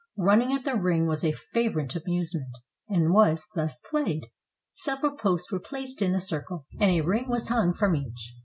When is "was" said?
1.05-1.23, 3.13-3.45, 7.29-7.49